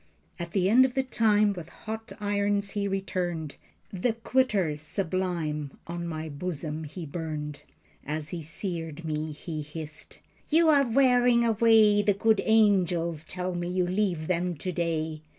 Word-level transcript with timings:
At 0.39 0.53
the 0.53 0.67
end 0.67 0.83
of 0.83 0.95
the 0.95 1.03
time 1.03 1.53
with 1.53 1.69
hot 1.69 2.11
irons 2.19 2.71
he 2.71 2.87
returned. 2.87 3.55
"The 3.93 4.13
Quitter 4.13 4.75
Sublime" 4.75 5.77
on 5.85 6.07
my 6.07 6.27
bosom 6.27 6.85
he 6.85 7.05
burned. 7.05 7.61
As 8.03 8.29
he 8.29 8.41
seared 8.41 9.05
me 9.05 9.31
he 9.31 9.61
hissed: 9.61 10.17
"You 10.49 10.69
are 10.69 10.87
wearing 10.89 11.45
away. 11.45 12.01
The 12.01 12.15
good 12.15 12.41
angels 12.45 13.23
tell 13.25 13.53
me 13.53 13.69
you 13.69 13.85
leave 13.85 14.25
them 14.25 14.55
today. 14.55 15.21